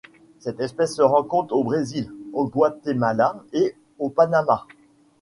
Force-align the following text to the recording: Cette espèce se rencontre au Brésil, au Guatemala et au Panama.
Cette 0.39 0.59
espèce 0.61 0.95
se 0.95 1.03
rencontre 1.03 1.53
au 1.53 1.63
Brésil, 1.63 2.11
au 2.33 2.47
Guatemala 2.49 3.39
et 3.53 3.75
au 3.99 4.09
Panama. 4.09 4.65